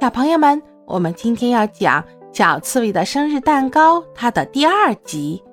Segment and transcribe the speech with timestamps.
[0.00, 2.02] 小朋友们，我们今天要讲
[2.32, 5.44] 小刺猬的生日蛋糕，它的第二集。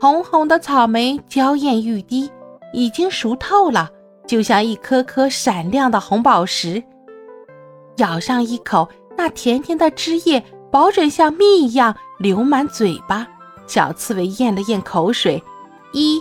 [0.00, 2.30] 红红的草莓娇艳欲滴，
[2.72, 3.90] 已经熟透了，
[4.26, 6.82] 就像一颗颗闪亮的红宝石。
[7.98, 13.28] 咬上一口，那甜甜的汁液保准像蜜一样流满嘴巴。
[13.66, 15.42] 小刺猬咽了咽口水，
[15.92, 16.18] 一、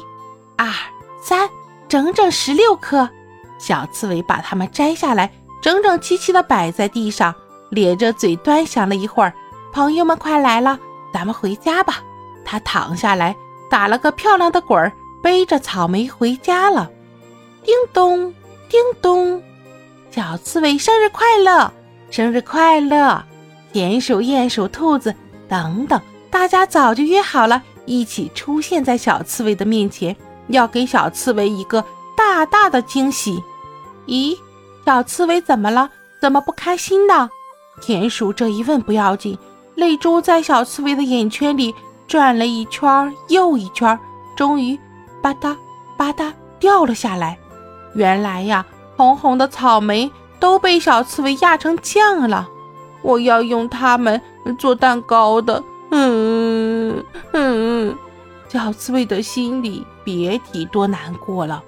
[0.58, 0.68] 二、
[1.24, 1.50] 三，
[1.88, 3.10] 整整十六颗。
[3.58, 5.32] 小刺猬把它们摘下来，
[5.62, 7.34] 整整齐齐地摆在地上。
[7.72, 9.34] 咧着嘴端详了一会儿，
[9.74, 10.78] 朋友们快来了，
[11.14, 12.04] 咱们回家吧。
[12.46, 13.36] 他躺下来，
[13.70, 14.92] 打了个漂亮的滚儿，
[15.24, 16.92] 背着草莓回家了。
[17.64, 18.34] 叮咚，
[18.70, 19.42] 叮咚，
[20.12, 21.72] 小刺猬生日快乐，
[22.10, 23.24] 生日快乐！
[23.72, 25.16] 田鼠、鼹鼠、兔子
[25.48, 30.14] 等等，大家早就约好了，一起出现在小刺猬的面前，
[30.48, 31.86] 要给小刺猬一个
[32.18, 33.42] 大大的惊喜。
[34.08, 34.38] 咦，
[34.86, 35.90] 小刺猬怎么了？
[36.20, 37.30] 怎么不开心呢？
[37.82, 39.38] 田鼠这一问不要紧，
[39.76, 41.74] 泪珠在小刺猬的眼圈里
[42.08, 44.00] 转了一圈又一圈，
[44.38, 44.80] 终于
[45.22, 45.58] 吧嗒
[45.98, 47.38] 吧嗒掉了下来。
[47.96, 48.66] 原来呀，
[48.96, 50.10] 红红的草莓
[50.40, 52.48] 都被小刺猬压成酱了。
[53.02, 54.22] 我要用它们
[54.58, 55.62] 做蛋糕的。
[55.90, 57.98] 嗯嗯，
[58.48, 61.64] 小刺猬的心里别提多难过了。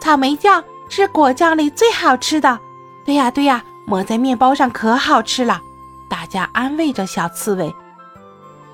[0.00, 2.58] 草莓酱是果酱里最好吃的。
[3.04, 3.62] 对呀对呀。
[3.86, 5.62] 抹在面包上可好吃了，
[6.08, 7.74] 大家安慰着小刺猬，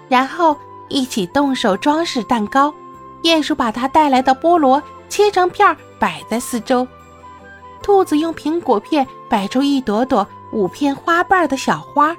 [0.09, 0.57] 然后
[0.89, 2.75] 一起动手装饰蛋糕。
[3.23, 6.89] 鼹鼠把它带来的菠萝切成片摆在四周，
[7.81, 12.17] 兔子用苹果片摆出一朵朵五片花瓣的小花，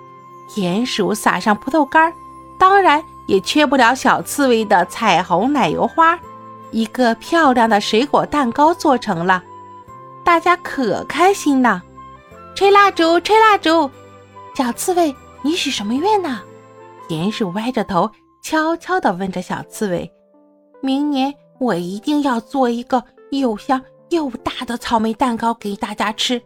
[0.56, 2.14] 鼹鼠撒上葡萄干，
[2.58, 6.18] 当然也缺不了小刺猬的彩虹奶油花。
[6.72, 9.44] 一个漂亮的水果蛋糕做成了，
[10.24, 11.84] 大家可开心了。
[12.56, 13.90] 吹蜡烛，吹蜡烛！
[14.56, 16.42] 小刺猬，你许什么愿呢？
[17.10, 18.10] 田鼠歪着头，
[18.44, 20.10] 悄悄地问着小刺猬
[20.82, 26.40] ：“明年我一定要做一个又香又大的草莓蛋糕给大家吃。”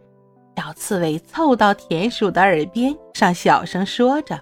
[0.56, 4.40] 小刺猬凑到田鼠的耳边上小声说着。